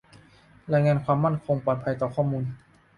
[0.71, 2.43] รายงานความมั่นคงปลอดภัยต่อข้อมูล